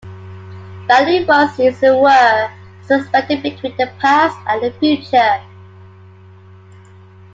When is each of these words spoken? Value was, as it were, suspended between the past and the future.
Value 0.87 1.27
was, 1.27 1.59
as 1.59 1.83
it 1.83 1.95
were, 1.95 2.51
suspended 2.81 3.43
between 3.43 3.77
the 3.77 3.85
past 3.99 4.35
and 4.47 4.63
the 4.63 4.71
future. 4.79 5.43